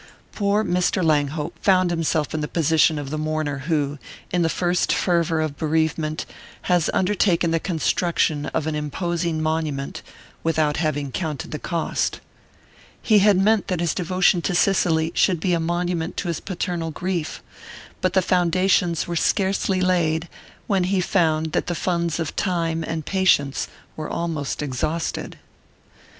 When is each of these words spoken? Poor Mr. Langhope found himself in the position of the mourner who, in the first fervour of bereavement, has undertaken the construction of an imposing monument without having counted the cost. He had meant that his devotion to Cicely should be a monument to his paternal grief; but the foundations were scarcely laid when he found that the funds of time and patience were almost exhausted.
Poor 0.31 0.63
Mr. 0.63 1.03
Langhope 1.05 1.55
found 1.61 1.91
himself 1.91 2.33
in 2.33 2.41
the 2.41 2.47
position 2.47 2.97
of 2.97 3.11
the 3.11 3.19
mourner 3.19 3.59
who, 3.69 3.99
in 4.31 4.41
the 4.41 4.49
first 4.49 4.91
fervour 4.91 5.39
of 5.41 5.57
bereavement, 5.59 6.25
has 6.63 6.89
undertaken 6.91 7.51
the 7.51 7.59
construction 7.59 8.47
of 8.47 8.65
an 8.65 8.73
imposing 8.73 9.39
monument 9.43 10.01
without 10.41 10.77
having 10.77 11.11
counted 11.11 11.51
the 11.51 11.59
cost. 11.59 12.19
He 12.99 13.19
had 13.19 13.37
meant 13.37 13.67
that 13.67 13.79
his 13.79 13.93
devotion 13.93 14.41
to 14.41 14.55
Cicely 14.55 15.11
should 15.13 15.39
be 15.39 15.53
a 15.53 15.59
monument 15.59 16.17
to 16.17 16.29
his 16.29 16.39
paternal 16.39 16.89
grief; 16.89 17.43
but 18.01 18.13
the 18.13 18.23
foundations 18.23 19.07
were 19.07 19.15
scarcely 19.15 19.81
laid 19.81 20.27
when 20.65 20.85
he 20.85 20.99
found 20.99 21.51
that 21.51 21.67
the 21.67 21.75
funds 21.75 22.19
of 22.19 22.35
time 22.35 22.83
and 22.83 23.05
patience 23.05 23.67
were 23.95 24.09
almost 24.09 24.63
exhausted. 24.63 25.37